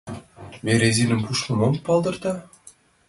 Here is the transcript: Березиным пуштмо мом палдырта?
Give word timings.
Березиным 0.65 1.21
пуштмо 1.25 1.53
мом 1.59 1.75
палдырта? 1.85 2.33